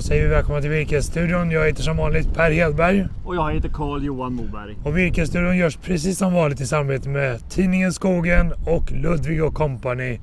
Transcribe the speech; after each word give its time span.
Då 0.00 0.04
säger 0.04 0.22
vi 0.22 0.28
välkomna 0.28 0.60
till 0.60 0.70
Virkesstudion. 0.70 1.50
Jag 1.50 1.66
heter 1.66 1.82
som 1.82 1.96
vanligt 1.96 2.34
Per 2.34 2.50
Hedberg. 2.50 3.06
Och 3.24 3.36
jag 3.36 3.52
heter 3.52 3.68
Carl 3.68 4.04
Johan 4.04 4.34
Moberg. 4.34 4.76
Och 4.84 4.98
Virkesstudion 4.98 5.56
görs 5.56 5.76
precis 5.76 6.18
som 6.18 6.32
vanligt 6.32 6.60
i 6.60 6.66
samarbete 6.66 7.08
med 7.08 7.50
tidningen 7.50 7.92
Skogen 7.92 8.52
och 8.66 8.92
Ludvig 8.92 9.44
och 9.44 9.54
Company. 9.54 10.20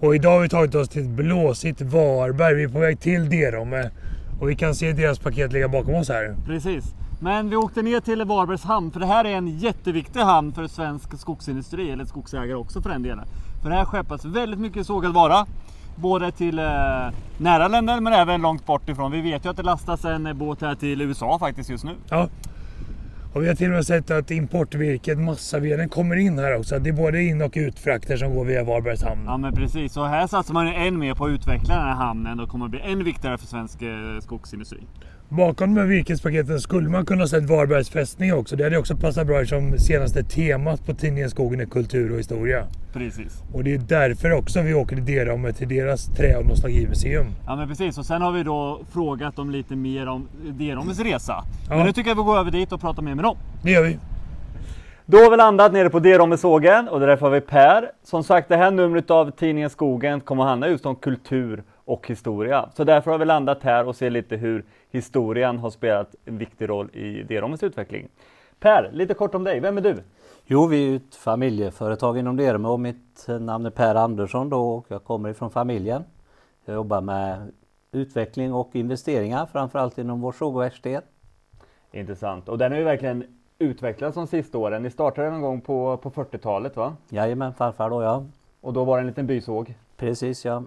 Och 0.00 0.14
idag 0.14 0.30
har 0.30 0.40
vi 0.40 0.48
tagit 0.48 0.74
oss 0.74 0.88
till 0.88 1.02
ett 1.02 1.08
blåsigt 1.08 1.80
Varberg. 1.80 2.54
Vi 2.54 2.62
är 2.62 2.68
på 2.68 2.78
väg 2.78 3.00
till 3.00 3.30
Derome. 3.30 3.90
Och 4.40 4.50
vi 4.50 4.56
kan 4.56 4.74
se 4.74 4.92
deras 4.92 5.18
paket 5.18 5.52
ligga 5.52 5.68
bakom 5.68 5.94
oss 5.94 6.08
här. 6.08 6.36
Precis. 6.46 6.84
Men 7.20 7.50
vi 7.50 7.56
åkte 7.56 7.82
ner 7.82 8.00
till 8.00 8.24
Varbergs 8.24 8.64
hamn 8.64 8.90
för 8.90 9.00
det 9.00 9.06
här 9.06 9.24
är 9.24 9.34
en 9.34 9.58
jätteviktig 9.58 10.20
hamn 10.20 10.52
för 10.52 10.66
svensk 10.66 11.18
skogsindustri, 11.18 11.90
eller 11.90 12.04
skogsägare 12.04 12.54
också 12.54 12.82
för 12.82 12.90
den 12.90 13.02
delen. 13.02 13.24
För 13.62 13.70
här 13.70 13.84
skeppas 13.84 14.24
väldigt 14.24 14.60
mycket 14.60 14.86
sågad 14.86 15.14
vara. 15.14 15.46
Både 15.96 16.32
till 16.32 16.58
eh, 16.58 16.64
nära 17.38 17.68
länder 17.68 18.00
men 18.00 18.12
även 18.12 18.42
långt 18.42 18.66
bort 18.66 18.88
ifrån. 18.88 19.12
Vi 19.12 19.20
vet 19.20 19.44
ju 19.44 19.50
att 19.50 19.56
det 19.56 19.62
lastas 19.62 20.04
en 20.04 20.38
båt 20.38 20.60
här 20.60 20.74
till 20.74 21.00
USA 21.02 21.38
faktiskt 21.38 21.70
just 21.70 21.84
nu. 21.84 21.94
Ja. 22.10 22.28
Och 23.36 23.42
vi 23.42 23.48
har 23.48 23.54
till 23.54 23.66
och 23.66 23.72
med 23.72 23.86
sett 23.86 24.10
att 24.10 24.30
importvirket, 24.30 25.18
massaveden, 25.18 25.88
kommer 25.88 26.16
in 26.16 26.38
här 26.38 26.56
också. 26.56 26.78
Det 26.78 26.90
är 26.90 26.94
både 26.94 27.22
in 27.22 27.42
och 27.42 27.52
utfrakter 27.56 28.16
som 28.16 28.34
går 28.34 28.44
via 28.44 28.64
Varbergs 28.64 29.02
hamn. 29.02 29.22
Ja 29.26 29.36
men 29.36 29.54
precis, 29.54 29.96
och 29.96 30.08
här 30.08 30.26
satsar 30.26 30.54
man 30.54 30.68
än 30.68 30.98
mer 30.98 31.14
på 31.14 31.24
att 31.24 31.30
utveckla 31.30 31.74
den 31.74 31.84
här 31.84 31.94
hamnen 31.94 32.40
och 32.40 32.48
kommer 32.48 32.68
bli 32.68 32.80
än 32.80 33.04
viktigare 33.04 33.38
för 33.38 33.46
svensk 33.46 33.82
eh, 33.82 34.20
skogsindustri. 34.20 34.78
Bakom 35.28 35.74
de 35.74 35.80
här 35.80 35.88
virkespaketen 35.88 36.60
skulle 36.60 36.88
man 36.88 37.06
kunna 37.06 37.26
sett 37.26 37.44
Varbergs 37.44 37.90
fästning 37.90 38.34
också. 38.34 38.56
Det 38.56 38.64
hade 38.64 38.78
också 38.78 38.96
passat 38.96 39.26
bra 39.26 39.44
som 39.44 39.78
senaste 39.78 40.22
temat 40.22 40.86
på 40.86 40.94
tidningen 40.94 41.30
Skogen 41.30 41.60
är 41.60 41.66
kultur 41.66 42.12
och 42.12 42.18
historia. 42.18 42.66
Precis. 42.96 43.42
Och 43.54 43.64
det 43.64 43.74
är 43.74 43.78
därför 43.78 44.32
också 44.32 44.62
vi 44.62 44.74
åker 44.74 44.96
till 44.96 45.04
Derome 45.04 45.52
till 45.52 45.68
deras 45.68 46.06
trä 46.06 46.36
och 46.36 46.46
nostalgimuseum. 46.46 47.26
Ja 47.46 47.56
men 47.56 47.68
precis, 47.68 47.98
och 47.98 48.06
sen 48.06 48.22
har 48.22 48.32
vi 48.32 48.42
då 48.42 48.80
frågat 48.92 49.36
dem 49.36 49.50
lite 49.50 49.76
mer 49.76 50.08
om 50.08 50.28
Deromes 50.44 51.00
resa. 51.00 51.44
Ja. 51.68 51.76
Men 51.76 51.86
nu 51.86 51.92
tycker 51.92 52.10
jag 52.10 52.16
vi 52.16 52.22
går 52.22 52.38
över 52.38 52.50
dit 52.50 52.72
och 52.72 52.80
pratar 52.80 53.02
mer 53.02 53.14
med 53.14 53.24
dem. 53.24 53.36
Det 53.62 53.70
gör 53.70 53.82
vi. 53.82 53.98
Då 55.06 55.18
har 55.18 55.30
vi 55.30 55.36
landat 55.36 55.72
nere 55.72 55.90
på 55.90 55.98
Deromesågen 55.98 56.88
och 56.88 57.00
därför 57.00 57.26
har 57.26 57.30
vi 57.30 57.40
Per. 57.40 57.90
Som 58.02 58.24
sagt, 58.24 58.48
det 58.48 58.56
här 58.56 58.70
numret 58.70 59.10
av 59.10 59.30
tidningen 59.30 59.70
Skogen 59.70 60.20
kommer 60.20 60.42
att 60.42 60.48
handla 60.48 60.68
just 60.68 60.86
om 60.86 60.96
kultur 60.96 61.62
och 61.84 62.08
historia. 62.08 62.68
Så 62.74 62.84
därför 62.84 63.10
har 63.10 63.18
vi 63.18 63.24
landat 63.24 63.62
här 63.62 63.88
och 63.88 63.96
ser 63.96 64.10
lite 64.10 64.36
hur 64.36 64.64
historien 64.90 65.58
har 65.58 65.70
spelat 65.70 66.14
en 66.24 66.38
viktig 66.38 66.68
roll 66.68 66.90
i 66.92 67.22
Deromes 67.22 67.62
utveckling. 67.62 68.08
Per, 68.60 68.90
lite 68.92 69.14
kort 69.14 69.34
om 69.34 69.44
dig. 69.44 69.60
Vem 69.60 69.76
är 69.76 69.80
du? 69.80 69.96
Jo, 70.48 70.66
vi 70.66 70.92
är 70.92 70.96
ett 70.96 71.14
familjeföretag 71.14 72.18
inom 72.18 72.36
Derme 72.36 72.68
och 72.68 72.80
mitt 72.80 73.26
namn 73.40 73.66
är 73.66 73.70
Per 73.70 73.94
Andersson 73.94 74.48
då 74.48 74.70
och 74.70 74.86
jag 74.88 75.04
kommer 75.04 75.28
ifrån 75.28 75.50
familjen. 75.50 76.04
Jag 76.64 76.74
jobbar 76.74 77.00
med 77.00 77.52
utveckling 77.92 78.54
och 78.54 78.76
investeringar, 78.76 79.46
framförallt 79.46 79.98
inom 79.98 80.20
vår 80.20 80.32
sågverkssted. 80.32 81.02
Intressant. 81.92 82.48
Och 82.48 82.58
den 82.58 82.72
har 82.72 82.78
ju 82.78 82.84
verkligen 82.84 83.24
utvecklats 83.58 84.14
de 84.14 84.26
sista 84.26 84.58
åren. 84.58 84.82
Ni 84.82 84.90
startade 84.90 85.30
någon 85.30 85.40
gång 85.40 85.60
på, 85.60 85.96
på 85.96 86.10
40-talet 86.10 86.76
va? 86.76 86.96
Jajamän, 87.08 87.54
farfar 87.54 87.90
då 87.90 88.02
ja. 88.02 88.24
Och 88.60 88.72
då 88.72 88.84
var 88.84 88.96
det 88.96 89.00
en 89.00 89.06
liten 89.06 89.26
bysåg. 89.26 89.74
Precis 89.96 90.44
ja. 90.44 90.62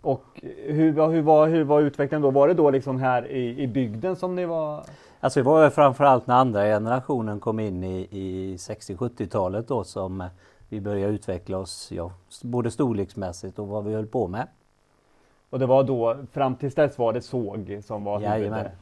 Och 0.00 0.24
hur, 0.66 1.08
hur, 1.08 1.22
var, 1.22 1.48
hur 1.48 1.64
var 1.64 1.80
utvecklingen 1.80 2.22
då? 2.22 2.30
Var 2.30 2.48
det 2.48 2.54
då 2.54 2.70
liksom 2.70 3.00
här 3.00 3.26
i, 3.26 3.62
i 3.62 3.66
bygden 3.66 4.16
som 4.16 4.34
ni 4.34 4.44
var? 4.44 4.84
Alltså 5.20 5.40
det 5.40 5.44
var 5.44 5.70
framförallt 5.70 6.26
när 6.26 6.34
andra 6.34 6.62
generationen 6.64 7.40
kom 7.40 7.60
in 7.60 7.84
i, 7.84 8.08
i 8.10 8.56
60-70-talet 8.56 9.68
då 9.68 9.84
som 9.84 10.20
eh, 10.20 10.26
vi 10.68 10.80
började 10.80 11.12
utveckla 11.12 11.58
oss, 11.58 11.92
ja, 11.92 12.12
både 12.42 12.70
storleksmässigt 12.70 13.58
och 13.58 13.68
vad 13.68 13.84
vi 13.84 13.94
höll 13.94 14.06
på 14.06 14.28
med. 14.28 14.48
Och 15.50 15.58
det 15.58 15.66
var 15.66 15.84
då, 15.84 16.16
fram 16.32 16.56
tills 16.56 16.74
dess 16.74 16.98
var 16.98 17.12
det 17.12 17.20
såg 17.20 17.80
som 17.84 18.04
var 18.04 18.20
Jajamän. 18.20 18.52
huvudet. 18.52 18.72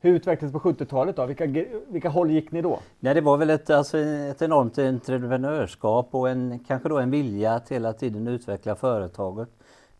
Hur 0.00 0.14
utvecklades 0.14 0.52
på 0.52 0.58
70-talet 0.58 1.16
då? 1.16 1.26
Vilka, 1.26 1.64
vilka 1.88 2.08
håll 2.08 2.30
gick 2.30 2.52
ni 2.52 2.62
då? 2.62 2.78
Nej, 3.00 3.14
det 3.14 3.20
var 3.20 3.36
väl 3.36 3.50
ett, 3.50 3.70
alltså, 3.70 3.98
ett 3.98 4.42
enormt 4.42 4.78
entreprenörskap 4.78 6.08
och 6.10 6.28
en, 6.28 6.58
kanske 6.68 6.88
då 6.88 6.98
en 6.98 7.10
vilja 7.10 7.54
att 7.54 7.68
hela 7.72 7.92
tiden 7.92 8.28
utveckla 8.28 8.74
företaget. 8.74 9.48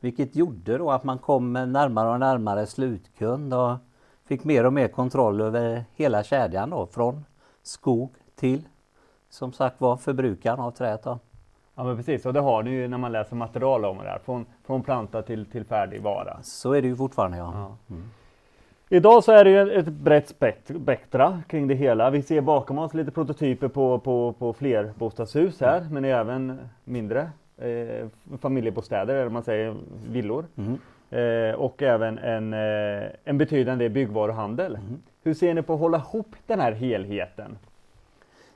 Vilket 0.01 0.37
gjorde 0.37 0.79
då 0.79 0.91
att 0.91 1.05
man 1.05 1.19
kom 1.19 1.53
närmare 1.53 2.11
och 2.11 2.21
närmare 2.21 2.67
slutkund 2.67 3.55
och 3.55 3.73
fick 4.29 4.45
mer 4.45 4.67
och 4.67 4.73
mer 4.73 4.89
kontroll 4.89 5.41
över 5.41 5.85
hela 5.95 6.23
kedjan 6.23 6.71
då, 6.71 6.87
från 6.87 7.25
skog 7.63 8.13
till 8.37 8.63
som 9.29 9.53
sagt 9.53 9.81
var 9.81 9.97
förbrukaren 9.97 10.61
av 10.61 10.71
träet. 10.71 11.03
Då. 11.03 11.19
Ja 11.75 11.85
men 11.85 11.97
precis, 11.97 12.27
och 12.27 12.33
det 12.33 12.41
har 12.41 12.63
ni 12.63 12.71
ju 12.71 12.89
när 12.89 12.99
man 12.99 13.13
läser 13.13 13.37
material 13.37 13.85
om 13.85 13.99
det 13.99 14.05
här. 14.05 14.19
Från, 14.25 14.47
från 14.67 14.83
planta 14.83 15.23
till, 15.23 15.47
till 15.47 15.65
färdig 15.65 16.03
vara. 16.03 16.43
Så 16.43 16.73
är 16.73 16.83
det 16.83 16.89
ju 16.89 16.97
fortfarande 16.97 17.37
ja. 17.37 17.77
Ja. 17.87 17.97
Idag 18.89 19.25
så 19.25 19.33
är 19.33 19.45
det 19.45 19.51
ju 19.51 19.73
ett 19.73 19.89
brett 19.89 20.29
spekt- 20.29 20.83
spektra 20.83 21.43
kring 21.49 21.69
det 21.69 21.75
hela. 21.75 22.11
Vi 22.11 22.23
ser 22.23 22.41
bakom 22.41 22.79
oss 22.79 22.95
lite 22.95 23.11
prototyper 23.11 23.69
på, 23.69 23.99
på, 23.99 24.33
på 24.33 24.53
flerbostadshus 24.53 25.61
här, 25.61 25.87
men 25.91 26.05
även 26.05 26.59
mindre 26.85 27.31
eh, 27.57 28.09
familjebostäder, 28.41 29.15
eller 29.15 29.31
man 29.31 29.43
säger 29.43 29.77
villor. 30.09 30.47
Mm. 30.57 30.79
Eh, 31.15 31.55
och 31.55 31.83
även 31.83 32.19
en, 32.19 32.53
eh, 32.53 33.11
en 33.25 33.39
betydande 33.39 33.89
byggvaruhandel. 33.89 34.79
Hur 35.23 35.35
ser 35.35 35.55
ni 35.55 35.63
på 35.63 35.75
att 35.75 35.81
hålla 35.81 35.99
ihop 35.99 36.37
den 36.47 36.61
här 36.61 36.73
helheten? 36.73 37.59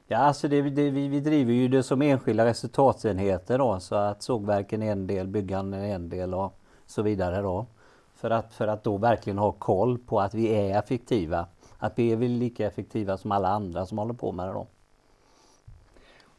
Ja, 0.06 0.18
alltså 0.18 0.48
det, 0.48 0.62
det, 0.62 0.90
vi, 0.90 1.08
vi 1.08 1.20
driver 1.20 1.52
ju 1.52 1.68
det 1.68 1.82
som 1.82 2.02
enskilda 2.02 2.44
resultatsenheter 2.44 3.58
då, 3.58 3.80
så 3.80 3.94
att 3.94 4.22
sågverken 4.22 4.82
är 4.82 4.92
en 4.92 5.06
del, 5.06 5.26
byggaren 5.26 5.74
är 5.74 5.94
en 5.94 6.08
del 6.08 6.34
och 6.34 6.58
så 6.86 7.02
vidare 7.02 7.42
då. 7.42 7.66
För 8.14 8.30
att, 8.30 8.54
för 8.54 8.68
att 8.68 8.84
då 8.84 8.96
verkligen 8.96 9.38
ha 9.38 9.52
koll 9.52 9.98
på 9.98 10.20
att 10.20 10.34
vi 10.34 10.54
är 10.54 10.78
effektiva. 10.78 11.46
Att 11.78 11.98
vi 11.98 12.12
är 12.12 12.16
lika 12.16 12.66
effektiva 12.66 13.16
som 13.16 13.32
alla 13.32 13.48
andra 13.48 13.86
som 13.86 13.98
håller 13.98 14.14
på 14.14 14.32
med 14.32 14.48
det 14.48 14.52
då. 14.52 14.66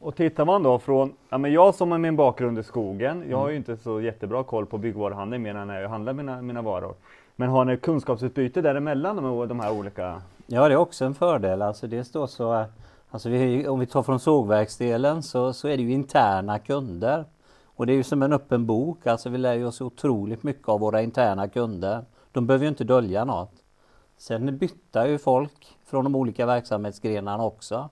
Och 0.01 0.15
tittar 0.15 0.45
man 0.45 0.63
då 0.63 0.79
från, 0.79 1.13
ja 1.29 1.37
men 1.37 1.53
jag 1.53 1.75
som 1.75 1.91
har 1.91 1.97
min 1.97 2.15
bakgrund 2.15 2.59
i 2.59 2.63
skogen, 2.63 3.23
jag 3.29 3.37
har 3.37 3.49
ju 3.49 3.55
inte 3.55 3.77
så 3.77 4.01
jättebra 4.01 4.43
koll 4.43 4.65
på 4.65 4.77
byggvaruhandeln 4.77 5.43
mer 5.43 5.55
än 5.55 5.67
när 5.67 5.81
jag 5.81 5.89
handlar 5.89 6.13
mina, 6.13 6.41
mina 6.41 6.61
varor. 6.61 6.95
Men 7.35 7.49
har 7.49 7.65
ni 7.65 7.77
kunskapsutbyte 7.77 8.61
däremellan 8.61 9.15
de, 9.15 9.47
de 9.47 9.59
här 9.59 9.71
olika? 9.71 10.21
Ja, 10.47 10.67
det 10.67 10.73
är 10.73 10.77
också 10.77 11.05
en 11.05 11.15
fördel. 11.15 11.61
Alltså 11.61 11.87
dels 11.87 12.11
då 12.11 12.27
så, 12.27 12.65
alltså 13.09 13.29
vi, 13.29 13.67
om 13.67 13.79
vi 13.79 13.85
tar 13.85 14.03
från 14.03 14.19
sågverksdelen 14.19 15.23
så, 15.23 15.53
så 15.53 15.67
är 15.67 15.77
det 15.77 15.83
ju 15.83 15.91
interna 15.91 16.59
kunder. 16.59 17.25
Och 17.65 17.85
det 17.85 17.93
är 17.93 17.97
ju 17.97 18.03
som 18.03 18.23
en 18.23 18.33
öppen 18.33 18.65
bok. 18.65 19.07
Alltså 19.07 19.29
vi 19.29 19.37
lär 19.37 19.53
ju 19.53 19.65
oss 19.65 19.81
otroligt 19.81 20.43
mycket 20.43 20.69
av 20.69 20.79
våra 20.79 21.01
interna 21.01 21.47
kunder. 21.47 22.05
De 22.31 22.47
behöver 22.47 22.65
ju 22.65 22.69
inte 22.69 22.83
dölja 22.83 23.25
något. 23.25 23.53
Sen 24.17 24.57
byter 24.57 25.05
ju 25.05 25.17
folk 25.17 25.77
från 25.85 26.03
de 26.03 26.15
olika 26.15 26.45
verksamhetsgrenarna 26.45 27.45
också. 27.45 27.89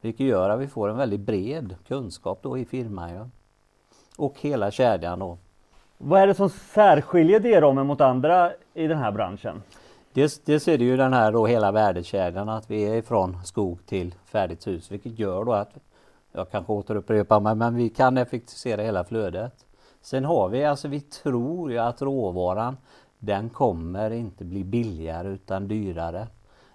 Vilket 0.00 0.26
gör 0.26 0.50
att 0.50 0.60
vi 0.60 0.66
får 0.66 0.88
en 0.88 0.96
väldigt 0.96 1.20
bred 1.20 1.74
kunskap 1.88 2.38
då 2.42 2.58
i 2.58 2.64
firman. 2.64 3.10
Ja. 3.10 3.28
Och 4.16 4.34
hela 4.40 4.70
kedjan 4.70 5.18
då. 5.18 5.38
Vad 5.98 6.20
är 6.20 6.26
det 6.26 6.34
som 6.34 6.50
särskiljer 6.50 7.40
Derome 7.40 7.84
mot 7.84 8.00
andra 8.00 8.52
i 8.74 8.86
den 8.86 8.98
här 8.98 9.12
branschen? 9.12 9.62
Dels, 10.12 10.38
dels 10.38 10.68
är 10.68 10.78
det 10.78 10.84
ju 10.84 10.96
den 10.96 11.12
här 11.12 11.32
då 11.32 11.46
hela 11.46 11.72
värdekedjan 11.72 12.48
att 12.48 12.70
vi 12.70 12.82
är 12.82 12.96
ifrån 12.96 13.36
skog 13.44 13.86
till 13.86 14.14
färdigt 14.24 14.66
hus 14.66 14.90
vilket 14.90 15.18
gör 15.18 15.44
då 15.44 15.52
att 15.52 15.70
jag 16.32 16.50
kanske 16.50 16.72
återupprepar 16.72 17.40
mig 17.40 17.54
men 17.54 17.74
vi 17.74 17.88
kan 17.88 18.18
effektivisera 18.18 18.82
hela 18.82 19.04
flödet. 19.04 19.66
Sen 20.00 20.24
har 20.24 20.48
vi 20.48 20.64
alltså 20.64 20.88
vi 20.88 21.00
tror 21.00 21.72
ju 21.72 21.78
att 21.78 22.02
råvaran 22.02 22.76
den 23.18 23.50
kommer 23.50 24.10
inte 24.10 24.44
bli 24.44 24.64
billigare 24.64 25.28
utan 25.28 25.68
dyrare. 25.68 26.26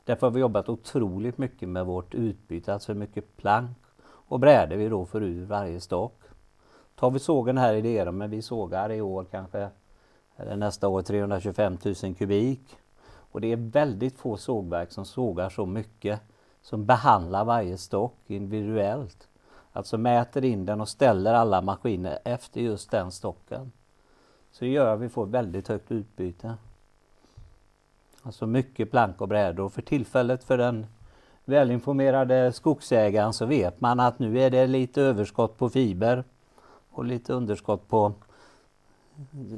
Därför 0.06 0.28
har 0.28 0.32
vi 0.32 0.40
jobbat 0.40 0.70
otroligt 0.70 1.38
mycket 1.38 1.70
med 1.70 1.86
vårt 1.86 2.14
utbyte, 2.14 2.74
alltså 2.74 2.92
hur 2.92 3.00
mycket 3.00 3.38
plank 3.38 3.78
och 4.06 4.40
brädor 4.40 4.76
vi 4.76 4.90
då 4.90 5.06
får 5.06 5.24
ur 5.24 5.46
varje 5.46 5.80
stock. 5.82 6.22
Tar 6.96 7.12
vi 7.12 7.20
sågen 7.20 7.58
här 7.58 7.74
i 7.74 7.82
Lerum, 7.82 8.18
men 8.18 8.30
vi 8.30 8.42
sågar 8.42 8.92
i 8.92 9.02
år 9.02 9.26
kanske 9.32 9.70
eller 10.38 10.56
nästa 10.56 10.88
år 10.88 11.02
325 11.02 11.78
000 12.04 12.16
kubik. 12.16 12.78
Och 13.32 13.42
det 13.42 13.52
är 13.52 13.56
väldigt 13.56 14.18
få 14.18 14.38
sågverk 14.38 14.92
som 14.92 15.06
sågar 15.06 15.50
så 15.50 15.66
mycket. 15.66 16.20
Som 16.62 16.86
behandlar 16.86 17.46
varje 17.46 17.78
stock 17.78 18.16
individuellt. 18.28 19.28
Alltså 19.72 19.98
mäter 19.98 20.44
in 20.44 20.66
den 20.66 20.82
och 20.82 20.90
ställer 20.90 21.34
alla 21.34 21.62
maskiner 21.62 22.20
efter 22.24 22.62
just 22.62 22.92
den 22.92 23.12
stocken. 23.12 23.72
Så 24.52 24.66
det 24.66 24.72
gör 24.72 24.94
att 24.94 25.00
vi 25.00 25.10
får 25.10 25.26
väldigt 25.26 25.68
högt 25.68 25.92
utbyte. 25.92 26.54
Alltså 28.26 28.48
mycket 28.48 28.92
plank 28.92 29.22
och 29.22 29.28
brädor. 29.28 29.70
För 29.70 29.82
tillfället 29.82 30.44
för 30.44 30.58
den 30.58 30.86
välinformerade 31.46 32.52
skogsägaren 32.52 33.34
så 33.34 33.46
vet 33.46 33.82
man 33.82 34.00
att 34.00 34.20
nu 34.20 34.40
är 34.40 34.50
det 34.50 34.68
lite 34.68 35.02
överskott 35.02 35.58
på 35.58 35.70
fiber 35.70 36.24
och 36.92 37.06
lite 37.06 37.34
underskott 37.34 37.88
på 37.88 38.14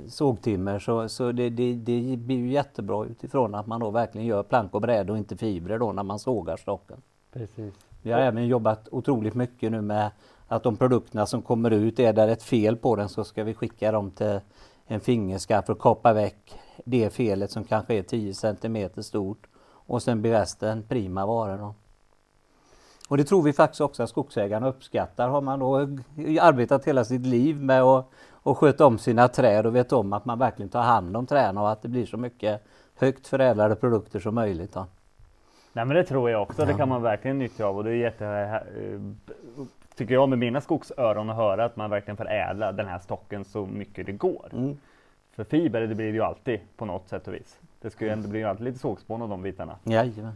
sågtimmer 0.08 0.80
så, 0.80 1.10
så 1.10 1.31
det, 1.31 1.50
det, 1.50 1.74
det 1.74 2.18
blir 2.18 2.38
ju 2.38 2.52
jättebra 2.52 3.06
utifrån 3.06 3.56
att 3.56 3.68
man 3.68 3.80
då 3.80 3.90
verkligen 3.90 4.28
gör 4.28 4.44
plank 4.44 4.74
och 4.74 4.81
brädor 4.81 5.14
och 5.14 5.18
inte 5.18 5.38
fibrer 5.38 5.80
då 5.80 5.92
när 5.92 6.04
man 6.04 6.19
sågar 6.19 6.58
stocken. 6.58 6.98
Precis. 7.34 7.74
Vi 8.02 8.12
har 8.12 8.19
även 8.19 8.48
jobbat 8.48 8.88
otroligt 8.92 9.36
mycket 9.36 9.72
nu 9.72 9.81
med 9.81 10.12
att 10.48 10.64
de 10.64 10.78
produkterna 10.78 11.25
som 11.25 11.42
kommer 11.42 11.72
ut, 11.72 12.00
är 12.00 12.14
där 12.14 12.28
ett 12.28 12.44
fel 12.44 12.75
på 12.75 12.96
den 12.96 13.10
så 13.10 13.24
ska 13.24 13.44
vi 13.44 13.54
skicka 13.54 13.92
dem 13.92 14.12
till 14.12 14.40
en 14.88 15.00
fingerskaft 15.00 15.66
för 15.66 15.74
att 15.74 15.80
kapa 15.80 16.14
väck 16.14 16.60
det 16.85 17.13
felet 17.13 17.51
som 17.51 17.63
kanske 17.63 17.94
är 17.94 18.03
10 18.03 18.33
cm 18.33 18.89
stort 19.03 19.47
och 19.69 20.03
sen 20.03 20.21
blir 20.21 20.31
resten 20.31 20.83
prima 20.83 21.25
varor. 21.25 21.57
Då. 21.57 21.75
Och 23.09 23.18
det 23.18 23.24
tror 23.24 23.41
vi 23.41 23.53
faktiskt 23.53 23.81
också 23.81 24.03
att 24.03 24.09
skogsägarna 24.09 24.68
uppskattar. 24.68 25.29
Har 25.29 25.41
man 25.41 25.59
då 25.59 25.75
arbetat 26.41 26.85
hela 26.85 27.06
sitt 27.06 27.25
liv 27.25 27.62
med 27.62 27.81
att 27.81 28.09
och 28.47 28.57
sköta 28.57 28.85
om 28.85 28.97
sina 28.97 29.27
träd 29.27 29.65
och 29.65 29.75
vet 29.75 29.94
om 29.94 30.13
att 30.13 30.25
man 30.25 30.39
verkligen 30.39 30.69
tar 30.69 30.81
hand 30.81 31.18
om 31.18 31.25
träden 31.25 31.57
och 31.57 31.71
att 31.71 31.81
det 31.81 31.88
blir 31.88 32.06
så 32.06 32.18
mycket 32.18 32.63
högt 32.95 33.27
förädlade 33.27 33.75
produkter 33.75 34.19
som 34.19 34.35
möjligt. 34.35 34.73
Då. 34.73 34.85
Nej 35.73 35.85
men 35.85 35.97
det 35.97 36.03
tror 36.03 36.30
jag 36.30 36.41
också, 36.41 36.62
ja. 36.62 36.68
det 36.68 36.73
kan 36.73 36.89
man 36.89 37.01
verkligen 37.01 37.39
nyttja 37.39 37.65
av 37.65 37.77
och 37.77 37.83
det 37.83 37.89
är 37.89 37.95
jätte, 37.95 38.25
eh, 38.25 39.35
tycker 39.95 40.13
jag 40.13 40.30
med 40.30 40.39
mina 40.39 40.62
skogsöron 40.62 41.30
att 41.30 41.35
höra 41.35 41.65
att 41.65 41.75
man 41.75 41.89
verkligen 41.89 42.18
förädlar 42.18 42.73
den 42.73 42.88
här 42.88 43.00
stocken 43.00 43.45
så 43.45 43.65
mycket 43.65 44.06
det 44.06 44.12
går. 44.12 44.50
Mm. 44.53 44.77
För 45.38 45.44
fiber 45.44 45.81
det 45.81 45.95
blir 45.95 46.06
det 46.06 46.13
ju 46.13 46.22
alltid 46.22 46.60
på 46.78 46.86
något 46.86 47.10
sätt 47.10 47.28
och 47.28 47.34
vis. 47.34 47.60
Det 47.81 47.89
ska 47.89 48.06
ju 48.06 48.12
ändå 48.12 48.30
bli 48.30 48.44
alltid 48.44 48.66
lite 48.66 48.80
sågspån 48.80 49.22
av 49.22 49.30
de 49.30 49.42
bitarna. 49.42 49.75
Jajamän. 49.84 50.34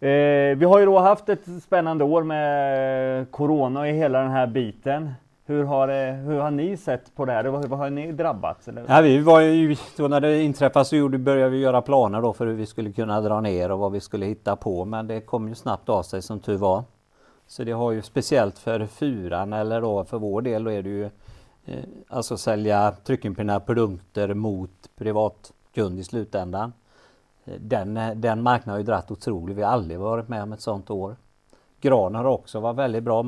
Eh, 0.00 0.56
vi 0.56 0.64
har 0.64 0.78
ju 0.78 0.86
då 0.86 0.98
haft 0.98 1.28
ett 1.28 1.62
spännande 1.62 2.04
år 2.04 2.22
med 2.22 3.30
Corona 3.30 3.88
i 3.88 3.92
hela 3.92 4.20
den 4.20 4.30
här 4.30 4.46
biten. 4.46 5.12
Hur 5.46 5.64
har, 5.64 5.88
det, 5.88 6.12
hur 6.12 6.38
har 6.38 6.50
ni 6.50 6.76
sett 6.76 7.14
på 7.14 7.24
det 7.24 7.32
här? 7.32 7.44
Vad, 7.44 7.64
vad 7.64 7.78
har 7.78 7.90
ni 7.90 8.12
drabbats? 8.12 8.68
Eller? 8.68 8.84
Ja, 8.88 9.00
vi 9.00 9.18
var 9.18 9.40
ju, 9.40 9.76
då 9.96 10.08
när 10.08 10.20
det 10.20 10.42
inträffade 10.42 10.84
så 10.84 11.08
började 11.08 11.50
vi 11.50 11.58
göra 11.58 11.82
planer 11.82 12.22
då 12.22 12.32
för 12.32 12.46
hur 12.46 12.54
vi 12.54 12.66
skulle 12.66 12.92
kunna 12.92 13.20
dra 13.20 13.40
ner 13.40 13.70
och 13.70 13.78
vad 13.78 13.92
vi 13.92 14.00
skulle 14.00 14.26
hitta 14.26 14.56
på. 14.56 14.84
Men 14.84 15.06
det 15.06 15.20
kom 15.20 15.48
ju 15.48 15.54
snabbt 15.54 15.88
av 15.88 16.02
sig 16.02 16.22
som 16.22 16.40
tur 16.40 16.56
var. 16.56 16.84
Så 17.46 17.64
det 17.64 17.72
har 17.72 17.92
ju 17.92 18.02
speciellt 18.02 18.58
för 18.58 18.86
fyran 18.86 19.52
eller 19.52 19.80
då 19.80 20.04
för 20.04 20.18
vår 20.18 20.42
del 20.42 20.64
då 20.64 20.70
är 20.70 20.82
det 20.82 20.88
ju 20.88 21.04
eh, 21.04 21.10
alltså 22.08 22.36
sälja 22.36 22.94
tryckimpregnerade 23.04 23.64
produkter 23.64 24.34
mot 24.34 24.90
privatkund 24.96 25.98
i 25.98 26.04
slutändan. 26.04 26.72
Eh, 27.44 27.54
den, 27.60 27.94
den 28.14 28.42
marknaden 28.42 28.70
har 28.70 28.78
ju 28.78 28.84
dratt 28.84 29.10
otroligt. 29.10 29.56
Vi 29.56 29.62
har 29.62 29.70
aldrig 29.70 29.98
varit 29.98 30.28
med 30.28 30.42
om 30.42 30.52
ett 30.52 30.60
sådant 30.60 30.90
år. 30.90 31.16
Gran 31.80 32.14
har 32.14 32.24
också 32.24 32.60
varit 32.60 32.76
väldigt 32.76 33.02
bra 33.02 33.24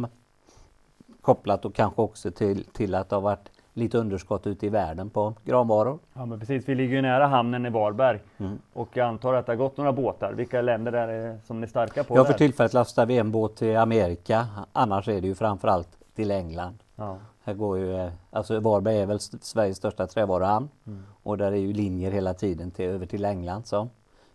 kopplat 1.21 1.65
och 1.65 1.75
kanske 1.75 2.03
också 2.03 2.31
till, 2.31 2.65
till 2.65 2.95
att 2.95 3.09
det 3.09 3.17
har 3.17 3.21
varit 3.21 3.51
lite 3.79 3.99
underskott 3.99 4.47
ute 4.47 4.67
i 4.67 4.69
världen 4.69 5.11
på 5.11 5.35
granvaror. 5.45 5.99
Ja 6.15 6.27
men 6.27 6.41
precis, 6.41 6.69
vi 6.69 6.75
ligger 6.75 6.97
ju 6.97 7.03
nära 7.03 7.27
hamnen 7.27 7.67
i 7.67 7.71
Varberg 7.71 8.21
mm. 8.39 8.59
och 8.73 8.89
jag 8.93 9.09
antar 9.09 9.35
att 9.35 9.47
det 9.47 9.53
har 9.53 9.57
gått 9.57 9.77
några 9.77 9.93
båtar. 9.93 10.33
Vilka 10.33 10.63
länder 10.63 10.93
är 10.93 11.07
det 11.07 11.39
som 11.47 11.61
ni 11.61 11.65
är 11.65 11.69
starka 11.69 12.05
på? 12.05 12.17
Ja 12.17 12.25
för 12.25 12.33
tillfället 12.33 12.73
lastar 12.73 13.07
vi 13.07 13.19
en 13.19 13.33
båt 13.33 13.57
till 13.57 13.77
Amerika. 13.77 14.47
Annars 14.73 15.09
är 15.09 15.21
det 15.21 15.27
ju 15.27 15.35
framförallt 15.35 15.89
till 16.15 16.31
England. 16.31 16.79
Ja. 16.97 17.19
Här 17.49 17.55
går 17.55 17.79
ju, 17.79 17.97
eh, 17.97 18.11
alltså 18.31 18.61
Varberg 18.61 18.99
är 18.99 19.07
väl 19.07 19.21
Sveriges 19.21 19.77
största 19.77 20.07
trävaruhamn 20.07 20.69
mm. 20.87 21.03
och 21.23 21.39
där 21.39 21.53
är 21.53 21.57
ju 21.57 21.73
linjer 21.73 22.11
hela 22.11 22.35
tiden 22.35 22.71
till, 22.71 22.85
över 22.85 23.07
till 23.07 23.25
England. 23.25 23.67
Så 23.67 23.89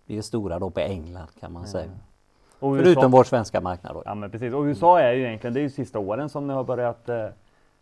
vi 0.05 0.17
är 0.17 0.21
stora 0.21 0.59
då 0.59 0.69
på 0.69 0.79
England 0.79 1.27
kan 1.39 1.53
man 1.53 1.61
mm. 1.61 1.71
säga. 1.71 1.91
Och 2.59 2.77
Förutom 2.77 3.11
vår 3.11 3.23
svenska 3.23 3.61
marknad. 3.61 3.95
Då. 3.95 4.03
Ja 4.05 4.15
men 4.15 4.31
precis. 4.31 4.53
Och 4.53 4.63
USA 4.63 4.99
är 4.99 5.13
ju 5.13 5.27
egentligen, 5.27 5.53
det 5.53 5.59
är 5.59 5.61
ju 5.61 5.69
sista 5.69 5.99
åren 5.99 6.29
som 6.29 6.47
ni 6.47 6.53
har 6.53 6.63
börjat 6.63 7.09
eh, 7.09 7.25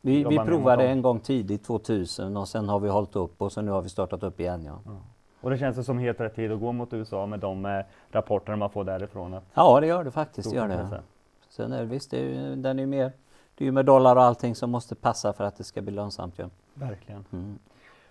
Vi, 0.01 0.24
vi 0.24 0.38
provade 0.38 0.88
en 0.88 1.01
gång 1.01 1.19
tidigt 1.19 1.63
2000 1.63 2.38
och 2.38 2.48
sen 2.48 2.69
har 2.69 2.80
vi 2.80 2.89
hållit 2.89 3.16
upp 3.16 3.42
och 3.42 3.51
så 3.51 3.62
nu 3.62 3.72
har 3.72 3.81
vi 3.81 3.89
startat 3.89 4.24
upp 4.24 4.39
igen. 4.39 4.66
Ja. 4.66 4.80
ja. 4.86 5.01
Och 5.42 5.50
det 5.50 5.57
känns 5.57 5.86
som 5.86 6.00
helt 6.00 6.19
rätt 6.19 6.36
tid 6.36 6.51
att 6.51 6.60
gå 6.60 6.72
mot 6.72 6.94
USA 6.94 7.25
med 7.25 7.39
de 7.39 7.66
eh, 7.66 7.81
rapporter 8.12 8.56
man 8.56 8.69
får 8.69 8.83
därifrån. 8.83 9.33
Att 9.33 9.44
ja 9.54 9.80
det 9.80 9.88
gör 9.88 10.04
det 10.04 10.12
faktiskt. 10.12 10.54
Gör 10.54 10.68
det. 10.68 11.01
Sen 11.50 11.72
är 11.72 11.80
det 11.80 11.86
visst, 11.86 12.12
det 12.12 12.18
är 12.18 12.56
den 12.56 12.80
är 12.80 12.86
mer, 12.86 13.12
det 13.56 13.63
är 13.63 13.65
ju 13.65 13.71
med 13.71 13.86
dollar 13.86 14.15
och 14.15 14.24
allting 14.24 14.56
som 14.56 14.71
måste 14.71 14.95
passa 14.95 15.33
för 15.33 15.44
att 15.44 15.57
det 15.57 15.63
ska 15.63 15.81
bli 15.81 15.92
lönsamt. 15.94 16.33
Ja. 16.38 16.45
Verkligen. 16.74 17.25
Mm. 17.33 17.59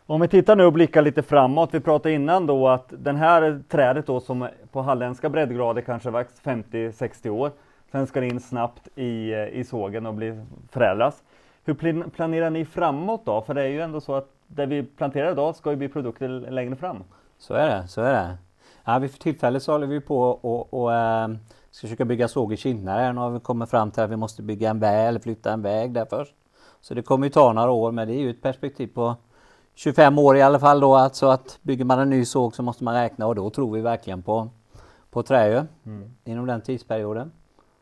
Om 0.06 0.20
vi 0.20 0.28
tittar 0.28 0.56
nu 0.56 0.64
och 0.64 0.72
blickar 0.72 1.02
lite 1.02 1.22
framåt. 1.22 1.74
Vi 1.74 1.80
pratade 1.80 2.14
innan 2.14 2.46
då 2.46 2.68
att 2.68 2.92
den 2.98 3.16
här 3.16 3.62
trädet 3.68 4.06
då 4.06 4.20
som 4.20 4.48
på 4.72 4.82
halländska 4.82 5.28
breddgrader 5.28 5.82
kanske 5.82 6.10
växt 6.10 6.42
50-60 6.44 7.28
år. 7.28 7.50
Sen 7.92 8.06
ska 8.06 8.20
det 8.20 8.26
in 8.26 8.40
snabbt 8.40 8.88
i, 8.94 9.34
i 9.34 9.64
sågen 9.64 10.06
och 10.06 10.14
bli 10.14 10.40
förädlas. 10.70 11.22
Hur 11.64 12.10
planerar 12.10 12.50
ni 12.50 12.64
framåt 12.64 13.24
då? 13.24 13.42
För 13.42 13.54
det 13.54 13.62
är 13.62 13.68
ju 13.68 13.80
ändå 13.80 14.00
så 14.00 14.14
att 14.14 14.28
det 14.46 14.66
vi 14.66 14.82
planterar 14.82 15.32
idag 15.32 15.56
ska 15.56 15.70
ju 15.70 15.76
bli 15.76 15.88
produkter 15.88 16.28
längre 16.28 16.76
fram. 16.76 17.04
Så 17.38 17.54
är 17.54 17.66
det, 17.66 17.88
så 17.88 18.00
är 18.00 18.12
det. 18.12 18.36
Ja, 18.84 19.00
för 19.00 19.18
tillfället 19.18 19.62
så 19.62 19.72
håller 19.72 19.86
vi 19.86 20.00
på 20.00 20.20
och, 20.22 20.74
och 20.74 20.94
äh, 20.94 21.28
ska 21.70 21.86
försöka 21.86 22.04
bygga 22.04 22.28
såg 22.28 22.52
i 22.52 22.56
Kinnare. 22.56 23.12
Nu 23.12 23.20
har 23.20 23.30
vi 23.30 23.40
kommit 23.40 23.70
fram 23.70 23.90
till 23.90 24.02
att 24.02 24.10
vi 24.10 24.16
måste 24.16 24.42
bygga 24.42 24.70
en 24.70 24.80
väg 24.80 25.08
eller 25.08 25.20
flytta 25.20 25.52
en 25.52 25.62
väg 25.62 25.92
där 25.92 26.06
först. 26.10 26.34
Så 26.80 26.94
det 26.94 27.02
kommer 27.02 27.26
ju 27.26 27.30
ta 27.30 27.52
några 27.52 27.70
år 27.70 27.92
men 27.92 28.08
det 28.08 28.14
är 28.14 28.20
ju 28.20 28.30
ett 28.30 28.42
perspektiv 28.42 28.86
på 28.86 29.16
25 29.74 30.18
år 30.18 30.36
i 30.36 30.42
alla 30.42 30.58
fall 30.58 30.80
då 30.80 30.94
alltså 30.94 31.26
att 31.26 31.58
bygger 31.62 31.84
man 31.84 31.98
en 31.98 32.10
ny 32.10 32.24
såg 32.24 32.54
så 32.54 32.62
måste 32.62 32.84
man 32.84 32.94
räkna 32.94 33.26
och 33.26 33.34
då 33.34 33.50
tror 33.50 33.74
vi 33.74 33.80
verkligen 33.80 34.22
på, 34.22 34.48
på 35.10 35.22
trä 35.22 35.66
mm. 35.86 36.14
inom 36.24 36.46
den 36.46 36.60
tidsperioden. 36.60 37.32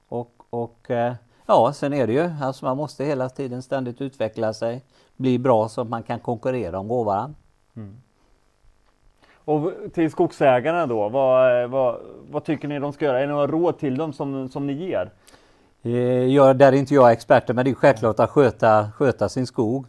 Och, 0.08 0.42
och 0.50 0.90
eh, 0.90 1.14
ja, 1.46 1.72
sen 1.72 1.92
är 1.92 2.06
det 2.06 2.12
ju, 2.12 2.30
alltså 2.42 2.64
man 2.64 2.76
måste 2.76 3.04
hela 3.04 3.28
tiden 3.28 3.62
ständigt 3.62 4.00
utveckla 4.00 4.54
sig, 4.54 4.84
bli 5.16 5.38
bra 5.38 5.68
så 5.68 5.80
att 5.80 5.88
man 5.88 6.02
kan 6.02 6.20
konkurrera 6.20 6.78
om 6.78 6.88
råvaran. 6.88 7.36
Mm. 7.76 7.96
Och 9.48 9.72
till 9.94 10.10
skogsägarna 10.10 10.86
då, 10.86 11.08
vad, 11.08 11.70
vad, 11.70 11.96
vad, 12.30 12.44
tycker 12.44 12.68
ni 12.68 12.78
de 12.78 12.92
ska 12.92 13.04
göra? 13.04 13.20
Är 13.20 13.26
det 13.26 13.32
några 13.32 13.46
råd 13.46 13.78
till 13.78 13.96
dem 13.96 14.12
som, 14.12 14.48
som 14.48 14.66
ni 14.66 14.72
ger? 14.72 15.10
Eh, 15.82 15.92
jag, 16.24 16.56
där 16.56 16.72
är 16.72 16.76
inte 16.76 16.94
jag 16.94 17.12
expert, 17.12 17.48
men 17.48 17.64
det 17.64 17.70
är 17.70 17.74
självklart 17.74 18.20
att 18.20 18.30
sköta, 18.30 18.90
sköta 18.92 19.28
sin 19.28 19.46
skog 19.46 19.86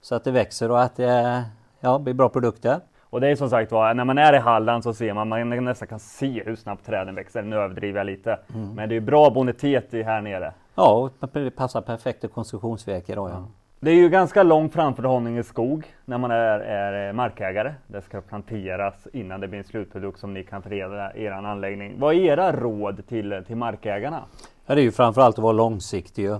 så 0.00 0.14
att 0.14 0.24
det 0.24 0.30
växer 0.30 0.70
och 0.70 0.82
att 0.82 0.96
det 0.96 1.44
ja, 1.80 1.98
blir 1.98 2.14
bra 2.14 2.28
produkter. 2.28 2.80
Och 3.02 3.20
det 3.20 3.28
är 3.28 3.36
som 3.36 3.50
sagt 3.50 3.72
var, 3.72 3.94
när 3.94 4.04
man 4.04 4.18
är 4.18 4.32
i 4.32 4.38
Halland 4.38 4.84
så 4.84 4.94
ser 4.94 5.14
man, 5.14 5.28
man 5.28 5.64
nästan 5.64 5.88
kan 5.88 5.98
se 5.98 6.42
hur 6.46 6.56
snabbt 6.56 6.86
träden 6.86 7.14
växer. 7.14 7.42
Nu 7.42 7.56
överdriver 7.56 8.00
jag 8.00 8.06
lite. 8.06 8.38
Mm. 8.54 8.74
Men 8.74 8.88
det 8.88 8.96
är 8.96 9.00
bra 9.00 9.30
bonitet 9.30 9.92
här 9.92 10.20
nere. 10.20 10.52
Ja, 10.74 10.92
och 10.92 11.28
det 11.32 11.50
passar 11.50 11.80
perfekt 11.80 12.20
till 12.20 12.30
konstruktionsvirke 12.30 13.14
då 13.14 13.28
ja. 13.28 13.44
Det 13.84 13.90
är 13.90 13.94
ju 13.94 14.08
ganska 14.08 14.42
lång 14.42 14.70
framförhållning 14.70 15.38
i 15.38 15.42
skog 15.42 15.86
när 16.04 16.18
man 16.18 16.30
är, 16.30 16.60
är, 16.60 17.08
eh, 17.08 17.12
markägare. 17.12 17.74
Det 17.86 18.02
ska 18.02 18.20
planteras 18.20 19.08
innan 19.12 19.40
det 19.40 19.48
blir 19.48 19.58
en 19.58 19.64
slutprodukt 19.64 20.20
som 20.20 20.34
ni 20.34 20.44
kan 20.44 20.62
förädla 20.62 21.14
i 21.14 21.24
er 21.24 21.30
anläggning. 21.30 22.00
Vad 22.00 22.14
är 22.14 22.18
era 22.18 22.52
råd 22.52 23.06
till, 23.06 23.44
till 23.46 23.56
markägarna? 23.56 24.24
Ja, 24.66 24.74
det 24.74 24.80
är 24.80 24.82
ju 24.82 24.92
framförallt 24.92 25.38
att 25.38 25.42
vara 25.42 25.52
långsiktig 25.52 26.30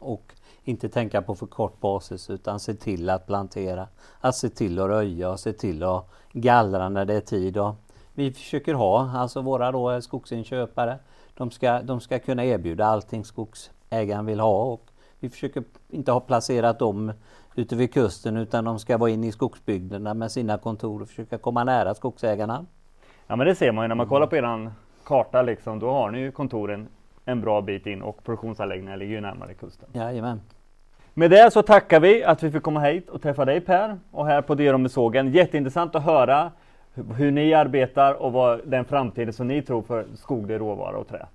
och 0.00 0.34
inte 0.64 0.88
tänka 0.88 1.22
på 1.22 1.34
för 1.34 1.46
kort 1.46 1.80
basis 1.80 2.30
utan 2.30 2.60
se 2.60 2.74
till 2.74 3.10
att 3.10 3.26
plantera, 3.26 3.86
att 4.20 4.34
se 4.34 4.48
till 4.48 4.78
att 4.78 4.88
röja 4.88 5.30
och 5.30 5.40
se 5.40 5.52
till 5.52 5.82
att 5.82 6.10
gallra 6.32 6.88
när 6.88 7.04
det 7.04 7.14
är 7.14 7.20
tid. 7.20 7.58
Och 7.58 7.74
vi 8.14 8.32
försöker 8.32 8.74
ha, 8.74 9.10
alltså 9.14 9.40
våra 9.40 9.72
då 9.72 9.90
eh, 9.90 10.00
skogsinköpare, 10.00 10.98
de 11.34 11.50
ska, 11.50 11.82
de 11.82 12.00
ska 12.00 12.18
kunna 12.18 12.44
erbjuda 12.44 12.86
allting 12.86 13.24
skogsägaren 13.24 14.26
vill 14.26 14.40
ha 14.40 14.62
och 14.62 14.91
vi 15.22 15.28
försöker 15.28 15.64
inte 15.90 16.12
ha 16.12 16.20
placerat 16.20 16.78
dem 16.78 17.12
ute 17.54 17.76
vid 17.76 17.94
kusten 17.94 18.36
utan 18.36 18.64
de 18.64 18.78
ska 18.78 18.98
vara 18.98 19.10
inne 19.10 19.26
i 19.26 19.32
skogsbygderna 19.32 20.14
med 20.14 20.32
sina 20.32 20.58
kontor 20.58 21.02
och 21.02 21.08
försöka 21.08 21.38
komma 21.38 21.64
nära 21.64 21.94
skogsägarna. 21.94 22.66
Ja 23.26 23.36
men 23.36 23.46
det 23.46 23.54
ser 23.54 23.72
man 23.72 23.84
ju 23.84 23.88
när 23.88 23.94
man 23.94 24.08
kollar 24.08 24.26
på 24.26 24.36
er 24.36 24.70
karta 25.04 25.42
liksom, 25.42 25.78
då 25.78 25.90
har 25.90 26.10
ni 26.10 26.18
ju 26.18 26.32
kontoren 26.32 26.88
en 27.24 27.40
bra 27.40 27.60
bit 27.60 27.86
in 27.86 28.02
och 28.02 28.24
produktionsanläggningen 28.24 28.98
ligger 28.98 29.14
ju 29.14 29.20
närmare 29.20 29.54
kusten. 29.54 29.88
Jajamän. 29.92 30.40
Med 31.14 31.30
det 31.30 31.52
så 31.52 31.62
tackar 31.62 32.00
vi 32.00 32.24
att 32.24 32.42
vi 32.42 32.50
fick 32.50 32.62
komma 32.62 32.80
hit 32.80 33.08
och 33.10 33.22
träffa 33.22 33.44
dig 33.44 33.60
Per 33.60 33.98
och 34.10 34.26
här 34.26 34.42
på 34.42 34.54
Derom 34.54 34.82
med 34.82 34.90
sågen. 34.90 35.32
Jätteintressant 35.32 35.94
att 35.94 36.02
höra 36.02 36.50
hur 36.94 37.30
ni 37.30 37.54
arbetar 37.54 38.14
och 38.14 38.32
vad 38.32 38.60
den 38.64 38.84
framtiden 38.84 39.32
som 39.32 39.48
ni 39.48 39.62
tror 39.62 39.82
för 39.82 40.06
skoglig 40.14 40.60
råvara 40.60 40.96
och 40.96 41.08
trä. 41.08 41.26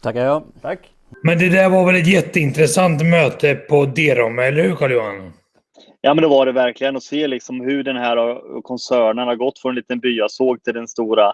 Tackar 0.00 0.24
jag. 0.24 0.42
Tack. 0.60 0.92
Men 1.22 1.38
det 1.38 1.48
där 1.48 1.68
var 1.68 1.86
väl 1.86 1.96
ett 1.96 2.06
jätteintressant 2.06 3.02
möte 3.02 3.54
på 3.54 3.84
Derom, 3.84 4.38
eller 4.38 4.62
hur 4.62 4.74
Carl-Johan? 4.74 5.32
Ja 6.00 6.14
men 6.14 6.22
det 6.22 6.28
var 6.28 6.46
det 6.46 6.52
verkligen 6.52 6.96
att 6.96 7.02
se 7.02 7.26
liksom 7.26 7.60
hur 7.60 7.84
den 7.84 7.96
här 7.96 8.30
eh, 8.30 8.60
koncernen 8.62 9.28
har 9.28 9.36
gått 9.36 9.58
från 9.58 9.70
en 9.70 9.76
liten 9.76 10.00
byasåg 10.00 10.62
till 10.62 10.74
den 10.74 10.88
stora 10.88 11.32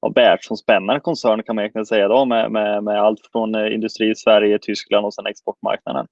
ja, 0.00 0.12
världsomspännande 0.14 1.00
koncernen 1.00 1.42
kan 1.42 1.56
man 1.56 1.62
egentligen 1.62 1.86
säga 1.86 2.08
då 2.08 2.24
med, 2.24 2.52
med, 2.52 2.84
med 2.84 3.00
allt 3.00 3.20
från 3.32 3.54
eh, 3.54 3.74
industri 3.74 4.10
i 4.10 4.14
Sverige, 4.14 4.58
Tyskland 4.58 5.06
och 5.06 5.14
sen 5.14 5.26
exportmarknaden. 5.26 6.06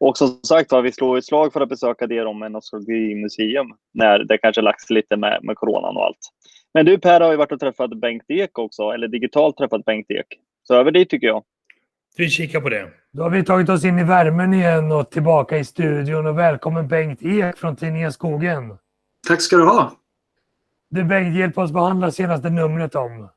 Och 0.00 0.18
som 0.18 0.28
sagt 0.28 0.72
var, 0.72 0.82
vi 0.82 0.92
slår 0.92 1.18
ett 1.18 1.24
slag 1.24 1.52
för 1.52 1.60
att 1.60 1.68
besöka 1.68 2.06
det 2.06 2.24
om 2.24 2.38
nostalgimuseum 2.38 3.66
när 3.94 4.18
det 4.18 4.38
kanske 4.38 4.62
lagts 4.62 4.90
lite 4.90 5.16
med, 5.16 5.38
med 5.42 5.56
coronan 5.56 5.96
och 5.96 6.04
allt. 6.04 6.18
Men 6.74 6.86
du 6.86 6.98
Per 6.98 7.20
har 7.20 7.30
ju 7.30 7.36
varit 7.36 7.52
och 7.52 7.60
träffat 7.60 7.90
Bengt 8.00 8.24
Ek 8.28 8.58
också, 8.58 8.82
eller 8.82 9.08
digitalt 9.08 9.56
träffat 9.56 9.84
Bengt 9.84 10.10
Ek. 10.10 10.26
Så 10.62 10.74
över 10.74 10.90
dit 10.90 11.10
tycker 11.10 11.26
jag. 11.26 11.42
Vi 12.16 12.30
kikar 12.30 12.60
på 12.60 12.68
det. 12.68 12.88
Då 13.12 13.22
har 13.22 13.30
vi 13.30 13.44
tagit 13.44 13.68
oss 13.68 13.84
in 13.84 13.98
i 13.98 14.04
värmen 14.04 14.54
igen 14.54 14.92
och 14.92 15.10
tillbaka 15.10 15.58
i 15.58 15.64
studion 15.64 16.26
och 16.26 16.38
välkommen 16.38 16.88
Bengt 16.88 17.22
Ek 17.22 17.56
från 17.56 17.76
tidningen 17.76 18.12
Skogen. 18.12 18.76
Tack 19.28 19.40
ska 19.40 19.56
du 19.56 19.62
ha. 19.62 19.92
Du 20.90 21.04
Bengt, 21.04 21.36
hjälp 21.36 21.58
oss 21.58 21.72
behandla 21.72 22.10
senaste 22.10 22.50
numret 22.50 22.94
om. 22.94 23.28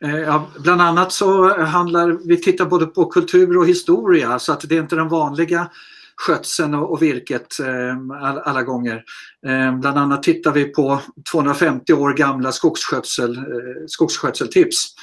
Eh, 0.00 0.16
ja, 0.16 0.48
bland 0.58 0.82
annat 0.82 1.12
så 1.12 1.58
handlar 1.64 2.28
vi 2.28 2.36
tittar 2.36 2.66
både 2.66 2.86
på 2.86 3.04
kultur 3.04 3.58
och 3.58 3.66
historia 3.66 4.38
så 4.38 4.52
att 4.52 4.68
det 4.68 4.76
är 4.76 4.80
inte 4.80 4.96
den 4.96 5.08
vanliga 5.08 5.70
skötseln 6.16 6.74
och, 6.74 6.92
och 6.92 7.02
virket 7.02 7.60
eh, 7.60 8.22
all, 8.22 8.38
alla 8.38 8.62
gånger. 8.62 9.04
Eh, 9.46 9.78
bland 9.78 9.98
annat 9.98 10.22
tittar 10.22 10.52
vi 10.52 10.64
på 10.64 11.00
250 11.32 11.92
år 11.92 12.12
gamla 12.12 12.52
skogsskötsel, 12.52 13.36
eh, 13.36 13.42
skogsskötseltips. 13.86 14.94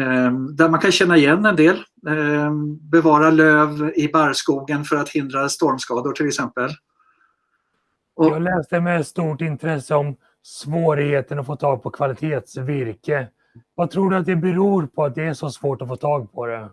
Eh, 0.00 0.32
där 0.32 0.68
man 0.68 0.80
kan 0.80 0.92
känna 0.92 1.16
igen 1.16 1.46
en 1.46 1.56
del. 1.56 1.76
Eh, 2.08 2.52
bevara 2.80 3.30
löv 3.30 3.92
i 3.96 4.08
barrskogen 4.12 4.84
för 4.84 4.96
att 4.96 5.08
hindra 5.08 5.48
stormskador 5.48 6.12
till 6.12 6.28
exempel. 6.28 6.70
Och... 8.16 8.26
Jag 8.26 8.42
läste 8.42 8.80
med 8.80 9.06
stort 9.06 9.40
intresse 9.40 9.94
om 9.94 10.16
svårigheten 10.42 11.38
att 11.38 11.46
få 11.46 11.56
tag 11.56 11.82
på 11.82 11.90
kvalitetsvirke. 11.90 13.28
Vad 13.74 13.90
tror 13.90 14.10
du 14.10 14.16
att 14.16 14.26
det 14.26 14.36
beror 14.36 14.86
på 14.86 15.04
att 15.04 15.14
det 15.14 15.24
är 15.24 15.34
så 15.34 15.50
svårt 15.50 15.82
att 15.82 15.88
få 15.88 15.96
tag 15.96 16.32
på 16.32 16.46
det? 16.46 16.68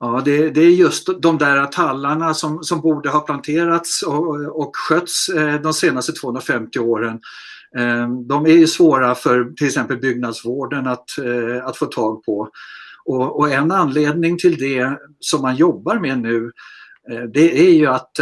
Ja, 0.00 0.22
det, 0.24 0.50
det, 0.50 0.60
är 0.60 0.70
just 0.70 1.08
de 1.22 1.38
där 1.38 1.66
tallarna 1.66 2.34
som, 2.34 2.64
som 2.64 2.80
borde 2.80 3.08
ha 3.10 3.20
planterats 3.20 4.02
och, 4.02 4.60
och 4.60 4.76
skötts 4.76 5.28
eh, 5.28 5.60
de 5.60 5.72
senaste 5.72 6.12
250 6.12 6.78
åren. 6.78 7.20
Eh, 7.76 8.08
de 8.08 8.46
är 8.46 8.56
ju 8.56 8.66
svåra 8.66 9.14
för 9.14 9.44
till 9.56 9.66
exempel 9.66 9.98
byggnadsvården 9.98 10.86
att, 10.86 11.18
eh, 11.18 11.66
att 11.66 11.76
få 11.76 11.86
tag 11.86 12.24
på. 12.24 12.48
Och, 13.04 13.38
och, 13.38 13.52
en 13.52 13.72
anledning 13.72 14.38
till 14.38 14.56
det 14.56 14.98
som 15.20 15.42
man 15.42 15.56
jobbar 15.56 15.98
med 15.98 16.18
nu 16.18 16.52
eh, 17.10 17.22
det 17.22 17.68
är 17.68 17.72
ju 17.74 17.86
att 17.86 18.14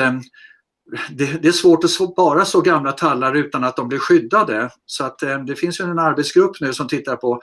det, 1.10 1.42
det, 1.42 1.48
är 1.48 1.52
svårt 1.52 1.84
att 1.84 1.90
spara 1.90 2.44
så 2.44 2.60
gamla 2.60 2.92
tallar 2.92 3.34
utan 3.34 3.64
att 3.64 3.76
de 3.76 3.88
blir 3.88 3.98
skyddade. 3.98 4.70
Så 4.86 5.04
att 5.04 5.18
det 5.46 5.56
finns 5.56 5.80
ju 5.80 5.84
en 5.84 5.98
arbetsgrupp 5.98 6.60
nu 6.60 6.72
som 6.72 6.88
tittar 6.88 7.16
på 7.16 7.40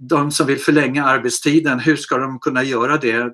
de 0.00 0.30
som 0.30 0.46
vill 0.46 0.58
förlänga 0.58 1.04
arbetstiden, 1.04 1.80
hur 1.80 1.96
ska 1.96 2.18
de 2.18 2.38
kunna 2.38 2.62
göra 2.62 2.96
det 2.96 3.32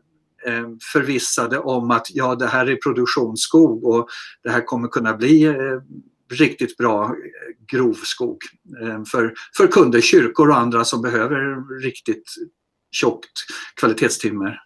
förvissade 0.93 1.59
om 1.59 1.91
att 1.91 2.07
ja, 2.11 2.35
det 2.35 2.47
här 2.47 2.67
är 2.67 2.77
produktionsskog 2.77 3.85
och 3.85 4.09
det 4.43 4.51
här 4.51 4.65
kommer 4.67 4.89
kunna 4.89 5.15
bli 5.15 5.55
riktigt 6.31 6.77
bra 6.77 7.05
eh, 7.05 7.11
grovskog 7.67 8.39
för, 9.13 9.35
för 9.57 9.67
kunder, 9.67 10.01
kyrkor 10.01 10.49
och 10.49 10.57
andra 10.57 10.85
som 10.85 11.03
behöver 11.03 11.65
riktigt 11.83 12.25
tjockt 12.91 13.33
kvalitetstimmer. 13.81 14.61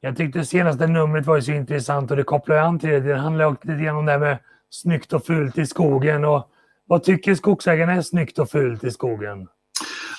Jag 0.00 0.16
tyckte 0.16 0.44
senaste 0.44 0.86
numret 0.86 1.26
var 1.26 1.40
så 1.40 1.52
intressant 1.52 2.10
och 2.10 2.16
det 2.16 2.24
kopplar 2.24 2.56
an 2.56 2.78
till 2.78 2.90
det. 2.90 3.00
Det 3.00 3.16
handlar 3.16 3.50
lite 3.50 3.84
grann 3.84 3.96
om 3.96 4.06
det 4.06 4.12
här 4.12 4.18
med 4.18 4.38
snyggt 4.70 5.12
och 5.12 5.26
fult 5.26 5.58
i 5.58 5.66
skogen. 5.66 6.24
Och 6.24 6.50
vad 6.86 7.04
tycker 7.04 7.34
skogsägarna 7.34 7.92
är 7.92 8.02
snyggt 8.02 8.38
och 8.38 8.50
fult 8.50 8.84
i 8.84 8.90
skogen? 8.90 9.48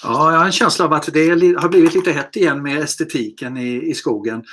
Ja, 0.03 0.31
jag 0.31 0.39
har 0.39 0.45
en 0.45 0.51
känsla 0.51 0.85
av 0.85 0.93
att 0.93 1.13
det 1.13 1.29
har 1.29 1.69
blivit 1.69 1.95
lite 1.95 2.11
hett 2.11 2.35
igen 2.35 2.63
med 2.63 2.81
estetiken 2.81 3.57
i, 3.57 3.89
i 3.89 3.93
skogen. 3.93 4.43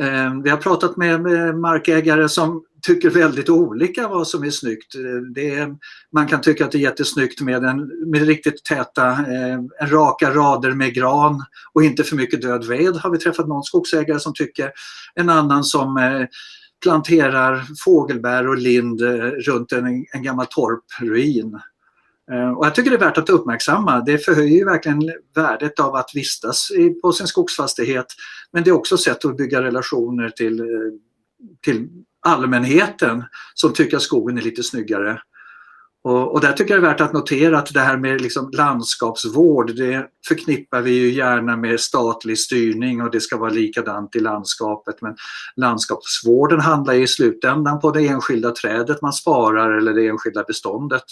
Eh, 0.00 0.34
vi 0.44 0.50
har 0.50 0.56
pratat 0.56 0.96
med, 0.96 1.20
med 1.20 1.58
markägare 1.58 2.28
som 2.28 2.64
tycker 2.82 3.10
väldigt 3.10 3.48
olika 3.48 4.08
vad 4.08 4.28
som 4.28 4.44
är 4.44 4.50
snyggt. 4.50 4.94
Det 5.34 5.54
är, 5.54 5.76
man 6.12 6.26
kan 6.26 6.40
tycka 6.40 6.64
att 6.64 6.72
det 6.72 6.78
är 6.78 6.82
jättesnyggt 6.82 7.40
med, 7.40 7.64
en, 7.64 8.10
med 8.10 8.26
riktigt 8.26 8.64
täta, 8.64 9.08
eh, 9.10 9.86
raka 9.86 10.34
rader 10.34 10.72
med 10.72 10.94
gran 10.94 11.44
och 11.72 11.84
inte 11.84 12.04
för 12.04 12.16
mycket 12.16 12.42
död 12.42 12.64
ved 12.64 12.96
har 12.96 13.10
vi 13.10 13.18
träffat 13.18 13.48
någon 13.48 13.64
skogsägare 13.64 14.20
som 14.20 14.34
tycker. 14.34 14.72
En 15.14 15.28
annan 15.28 15.64
som 15.64 15.96
eh, 15.96 16.26
planterar 16.82 17.64
fågelbär 17.84 18.48
och 18.48 18.58
lind 18.58 19.02
eh, 19.02 19.16
runt 19.26 19.72
en, 19.72 19.86
en 20.12 20.22
gammal 20.22 20.46
torpruin. 20.46 21.60
Eh, 22.32 22.50
och 22.50 22.66
jag 22.66 22.74
tycker 22.74 22.90
det 22.90 22.96
är 22.96 23.00
värt 23.00 23.18
att 23.18 23.30
uppmärksamma. 23.30 24.00
Det 24.00 24.18
förhöjer 24.18 24.64
verkligen 24.64 25.12
värdet 25.34 25.80
av 25.80 25.94
att 25.94 26.10
vistas 26.14 26.68
på 27.02 27.12
sin 27.12 27.26
skogsfastighet. 27.26 28.06
Men 28.52 28.64
det 28.64 28.70
är 28.70 28.74
också 28.74 28.94
ett 28.94 29.00
sätt 29.00 29.24
att 29.24 29.36
bygga 29.36 29.62
relationer 29.62 30.28
till, 30.28 30.60
eh, 30.60 30.66
till 31.64 31.88
allmänheten 32.22 33.24
som 33.54 33.72
tycker 33.72 33.96
att 33.96 34.02
skogen 34.02 34.38
är 34.38 34.42
lite 34.42 34.62
snyggare. 34.62 35.22
Och, 36.04 36.32
och 36.32 36.40
där 36.40 36.52
tycker 36.52 36.74
jag 36.74 36.82
det 36.82 36.86
är 36.86 36.90
värt 36.90 37.00
att 37.00 37.12
notera 37.12 37.58
att 37.58 37.74
det 37.74 37.80
här 37.80 37.96
med 37.96 38.20
liksom 38.20 38.50
landskapsvård 38.52 39.76
det 39.76 40.06
förknippar 40.28 40.80
vi 40.80 40.90
ju 40.90 41.10
gärna 41.10 41.56
med 41.56 41.80
statlig 41.80 42.38
styrning 42.38 43.02
och 43.02 43.10
det 43.10 43.20
ska 43.20 43.36
vara 43.36 43.50
likadant 43.50 44.16
i 44.16 44.20
landskapet. 44.20 45.02
Men 45.02 45.16
landskapsvården 45.56 46.60
handlar 46.60 46.94
i 46.94 47.06
slutändan 47.06 47.80
på 47.80 47.90
det 47.90 48.08
enskilda 48.08 48.50
trädet 48.50 49.02
man 49.02 49.12
sparar 49.12 49.70
eller 49.78 49.92
det 49.92 50.08
enskilda 50.08 50.42
beståndet. 50.42 51.04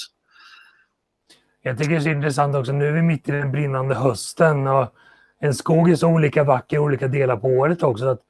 Jag 1.63 1.79
tycker 1.79 1.91
det 1.91 1.97
är 1.97 2.01
så 2.01 2.09
intressant 2.09 2.57
också, 2.57 2.73
nu 2.73 2.89
är 2.89 2.93
vi 2.93 3.03
mitt 3.03 3.29
i 3.29 3.33
den 3.33 3.53
brinnande 3.53 3.95
hösten 3.95 4.67
och 4.67 4.95
en 5.41 5.55
skog 5.55 5.91
är 5.91 5.97
så 5.97 6.09
olika 6.09 6.45
vacker 6.45 6.77
i 6.77 6.81
olika 6.81 7.09
delar 7.09 7.37
på 7.37 7.49
året 7.49 7.83
också. 7.83 8.07
Att 8.07 8.21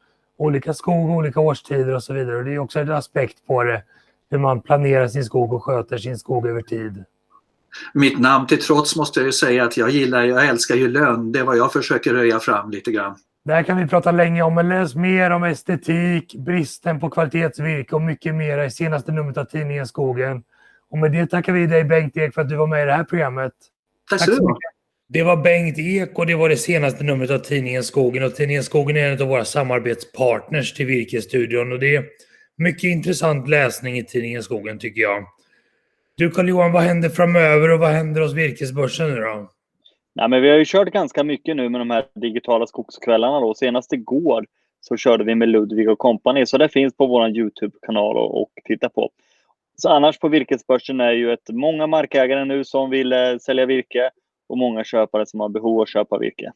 olika 0.40 0.74
skog, 0.74 1.10
olika 1.10 1.40
årstider 1.40 1.94
och 1.94 2.02
så 2.02 2.12
vidare. 2.12 2.36
Och 2.36 2.44
det 2.44 2.54
är 2.54 2.58
också 2.58 2.80
en 2.80 2.90
aspekt 2.90 3.46
på 3.46 3.62
det, 3.62 3.82
hur 4.30 4.38
man 4.38 4.60
planerar 4.60 5.08
sin 5.08 5.24
skog 5.24 5.52
och 5.52 5.64
sköter 5.64 5.98
sin 5.98 6.18
skog 6.18 6.46
över 6.46 6.62
tid. 6.62 7.04
Mitt 7.94 8.18
namn 8.18 8.46
till 8.46 8.62
trots 8.62 8.96
måste 8.96 9.20
jag 9.20 9.34
säga 9.34 9.64
att 9.64 9.76
jag 9.76 9.90
gillar, 9.90 10.22
jag 10.22 10.46
älskar 10.46 10.74
ju 10.74 10.88
lön. 10.88 11.32
Det 11.32 11.38
är 11.38 11.44
vad 11.44 11.56
jag 11.56 11.72
försöker 11.72 12.14
röja 12.14 12.40
fram 12.40 12.70
lite 12.70 12.90
grann. 12.90 13.16
Det 13.44 13.52
här 13.52 13.62
kan 13.62 13.76
vi 13.76 13.86
prata 13.86 14.12
länge 14.12 14.42
om, 14.42 14.54
men 14.54 14.68
läs 14.68 14.94
mer 14.94 15.30
om 15.30 15.44
estetik, 15.44 16.34
bristen 16.34 17.00
på 17.00 17.10
kvalitetsvirke 17.10 17.94
och 17.94 18.02
mycket 18.02 18.34
mer 18.34 18.58
i 18.58 18.70
senaste 18.70 19.12
numret 19.12 19.38
av 19.38 19.44
tidningen 19.44 19.86
Skogen. 19.86 20.42
Och 20.90 20.98
med 20.98 21.12
det 21.12 21.26
tackar 21.26 21.52
vi 21.52 21.66
dig 21.66 21.84
Bengt 21.84 22.16
Ek 22.16 22.34
för 22.34 22.40
att 22.40 22.48
du 22.48 22.56
var 22.56 22.66
med 22.66 22.82
i 22.82 22.86
det 22.86 22.92
här 22.92 23.04
programmet. 23.04 23.52
Tack 24.10 24.20
så 24.20 24.30
mycket. 24.30 24.69
Det 25.12 25.22
var 25.22 25.36
Bengt 25.36 25.78
Ek 25.78 26.18
och 26.18 26.26
det 26.26 26.34
var 26.34 26.48
det 26.48 26.56
senaste 26.56 27.04
numret 27.04 27.30
av 27.30 27.38
tidningen 27.38 27.82
Skogen. 27.82 28.22
Och 28.24 28.34
tidningen 28.34 28.62
Skogen 28.62 28.96
är 28.96 29.12
en 29.12 29.22
av 29.22 29.28
våra 29.28 29.44
samarbetspartners 29.44 30.74
till 30.74 30.86
Virkesstudion. 30.86 31.72
Och 31.72 31.78
det 31.78 31.96
är 31.96 32.04
mycket 32.56 32.84
intressant 32.84 33.48
läsning 33.48 33.98
i 33.98 34.04
tidningen 34.04 34.42
Skogen 34.42 34.78
tycker 34.78 35.00
jag. 35.00 35.24
Du 36.16 36.30
Carl-Johan, 36.30 36.72
vad 36.72 36.82
händer 36.82 37.08
framöver 37.08 37.70
och 37.70 37.80
vad 37.80 37.90
händer 37.90 38.20
hos 38.20 38.34
Virkesbörsen 38.34 39.10
nu 39.10 39.20
då? 39.20 39.50
Nej, 40.14 40.28
men 40.28 40.42
vi 40.42 40.50
har 40.50 40.56
ju 40.56 40.64
kört 40.66 40.92
ganska 40.92 41.24
mycket 41.24 41.56
nu 41.56 41.68
med 41.68 41.80
de 41.80 41.90
här 41.90 42.04
digitala 42.14 42.66
skogskvällarna. 42.66 43.40
Då. 43.40 43.54
Senast 43.54 43.92
igår 43.92 44.46
så 44.80 44.96
körde 44.96 45.24
vi 45.24 45.34
med 45.34 45.48
Ludvig 45.48 45.90
och 45.90 45.98
kompani. 45.98 46.46
så 46.46 46.58
det 46.58 46.68
finns 46.68 46.96
på 46.96 47.06
vår 47.06 47.28
Youtube-kanal 47.28 48.42
att 48.42 48.64
titta 48.64 48.88
på. 48.88 49.10
Så 49.76 49.88
annars 49.88 50.18
på 50.18 50.28
virkesbörsen 50.28 51.00
är 51.00 51.12
ju 51.12 51.32
ett 51.32 51.48
många 51.52 51.86
markägare 51.86 52.44
nu 52.44 52.64
som 52.64 52.90
vill 52.90 53.12
eh, 53.12 53.18
sälja 53.40 53.66
virke 53.66 54.10
och 54.50 54.58
många 54.58 54.84
köpare 54.84 55.26
som 55.26 55.40
har 55.40 55.48
behov 55.48 55.76
av 55.76 55.82
att 55.82 55.88
köpa 55.88 56.18
virke. 56.18 56.52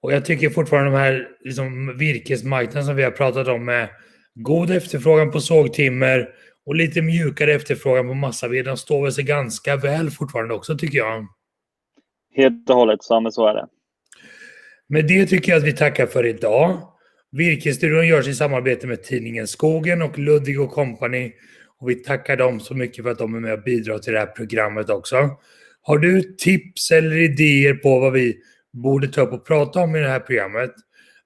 Och 0.00 0.12
jag 0.12 0.24
tycker 0.24 0.50
fortfarande 0.50 0.90
de 0.90 0.96
här 0.96 1.28
liksom, 1.40 1.98
virkesmarknaden 1.98 2.84
som 2.84 2.96
vi 2.96 3.02
har 3.02 3.10
pratat 3.10 3.48
om 3.48 3.64
med 3.64 3.88
god 4.34 4.70
efterfrågan 4.70 5.30
på 5.30 5.40
sågtimmer 5.40 6.28
och 6.66 6.74
lite 6.74 7.02
mjukare 7.02 7.52
efterfrågan 7.52 8.08
på 8.08 8.14
massaved, 8.14 8.64
de 8.64 8.76
står 8.76 9.02
väl 9.02 9.12
sig 9.12 9.24
ganska 9.24 9.76
väl 9.76 10.10
fortfarande 10.10 10.54
också 10.54 10.78
tycker 10.78 10.98
jag. 10.98 11.26
Helt 12.34 12.70
och 12.70 12.76
hållet, 12.76 13.00
men 13.22 13.32
så 13.32 13.46
är 13.46 13.54
det. 13.54 13.66
Med 14.88 15.06
det 15.06 15.26
tycker 15.26 15.52
jag 15.52 15.58
att 15.58 15.64
vi 15.64 15.72
tackar 15.72 16.06
för 16.06 16.26
idag. 16.26 16.78
Virkesstudion 17.30 18.06
görs 18.06 18.28
i 18.28 18.34
samarbete 18.34 18.86
med 18.86 19.02
tidningen 19.02 19.46
Skogen 19.46 20.02
och 20.02 20.18
Ludvig 20.18 20.60
och 20.60 20.70
Company 20.70 21.32
och 21.78 21.90
vi 21.90 21.94
tackar 21.94 22.36
dem 22.36 22.60
så 22.60 22.74
mycket 22.74 23.04
för 23.04 23.10
att 23.10 23.18
de 23.18 23.34
är 23.34 23.40
med 23.40 23.52
och 23.52 23.62
bidrar 23.62 23.98
till 23.98 24.12
det 24.12 24.18
här 24.18 24.26
programmet 24.26 24.90
också. 24.90 25.30
Har 25.86 25.98
du 25.98 26.22
tips 26.22 26.90
eller 26.90 27.16
idéer 27.16 27.74
på 27.74 28.00
vad 28.00 28.12
vi 28.12 28.36
borde 28.72 29.08
ta 29.08 29.20
upp 29.20 29.32
och 29.32 29.46
prata 29.46 29.80
om 29.80 29.96
i 29.96 30.00
det 30.00 30.08
här 30.08 30.20
programmet? 30.20 30.70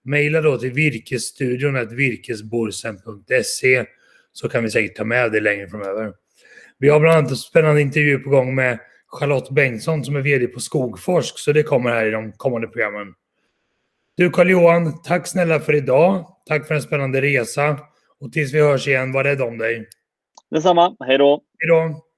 Maila 0.04 0.40
då 0.40 0.58
till 0.58 0.72
virkesstudion 0.72 1.96
virkesborsen.se 1.96 3.84
så 4.32 4.48
kan 4.48 4.64
vi 4.64 4.70
säkert 4.70 4.96
ta 4.96 5.04
med 5.04 5.32
det 5.32 5.40
längre 5.40 5.68
framöver. 5.68 6.12
Vi 6.78 6.88
har 6.88 7.00
bland 7.00 7.18
annat 7.18 7.30
en 7.30 7.36
spännande 7.36 7.80
intervju 7.80 8.18
på 8.18 8.30
gång 8.30 8.54
med 8.54 8.78
Charlotte 9.06 9.50
Bengtsson 9.50 10.04
som 10.04 10.16
är 10.16 10.20
VD 10.20 10.46
på 10.46 10.60
Skogforsk, 10.60 11.38
så 11.38 11.52
det 11.52 11.62
kommer 11.62 11.90
här 11.90 12.06
i 12.06 12.10
de 12.10 12.32
kommande 12.32 12.66
programmen. 12.66 13.14
Du 14.16 14.30
Karl-Johan, 14.30 15.02
tack 15.02 15.26
snälla 15.26 15.60
för 15.60 15.74
idag. 15.74 16.26
Tack 16.46 16.66
för 16.66 16.74
en 16.74 16.82
spännande 16.82 17.20
resa. 17.20 17.78
Och 18.20 18.32
tills 18.32 18.54
vi 18.54 18.60
hörs 18.60 18.88
igen, 18.88 19.12
var 19.12 19.24
rädd 19.24 19.42
om 19.42 19.58
dig. 19.58 19.88
Detsamma. 20.50 20.96
Hej 21.06 21.18
då. 21.18 21.42
Hej 21.58 21.68
då. 21.68 22.09